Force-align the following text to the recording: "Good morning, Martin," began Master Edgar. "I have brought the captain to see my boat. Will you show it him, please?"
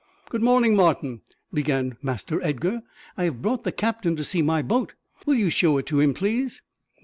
"Good 0.29 0.41
morning, 0.41 0.75
Martin," 0.75 1.21
began 1.53 1.95
Master 2.01 2.43
Edgar. 2.43 2.81
"I 3.17 3.25
have 3.25 3.43
brought 3.43 3.65
the 3.65 3.71
captain 3.71 4.15
to 4.15 4.23
see 4.23 4.41
my 4.41 4.63
boat. 4.63 4.95
Will 5.27 5.35
you 5.35 5.51
show 5.51 5.77
it 5.77 5.89
him, 5.91 6.15
please?" 6.15 6.63